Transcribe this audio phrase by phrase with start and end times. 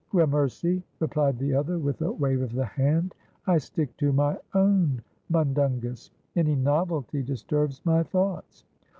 [0.09, 3.13] "Gramercy," replied the other, with a wave of the hand.
[3.45, 8.65] "I stick to my own mundungus; any novelty disturbs my thoughts.